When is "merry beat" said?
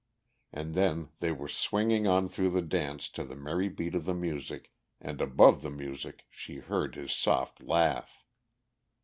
3.35-3.93